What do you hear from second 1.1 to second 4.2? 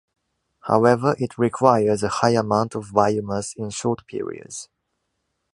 it requires a high amount of biomass in short